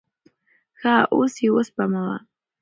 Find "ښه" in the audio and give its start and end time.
0.79-0.93